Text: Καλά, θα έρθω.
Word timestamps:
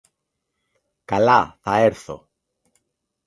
Καλά, 1.05 1.57
θα 1.61 1.75
έρθω. 1.77 2.29